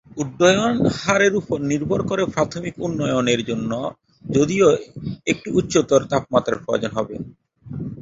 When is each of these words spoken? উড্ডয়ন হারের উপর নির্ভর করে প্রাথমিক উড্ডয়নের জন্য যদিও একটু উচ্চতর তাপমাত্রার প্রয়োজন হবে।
উড্ডয়ন 0.17 0.75
হারের 0.99 1.33
উপর 1.35 1.57
নির্ভর 1.71 2.01
করে 2.09 2.23
প্রাথমিক 2.35 2.75
উড্ডয়নের 2.85 3.41
জন্য 3.49 3.71
যদিও 4.25 4.67
একটু 5.27 5.47
উচ্চতর 5.59 6.01
তাপমাত্রার 6.11 6.63
প্রয়োজন 6.65 6.91
হবে। 6.97 7.15